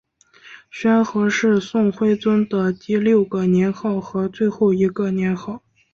[0.71, 5.61] 宣和是宋徽宗的第六个年号和最后一个年号。